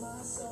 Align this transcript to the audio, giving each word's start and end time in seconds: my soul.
my 0.00 0.22
soul. 0.22 0.50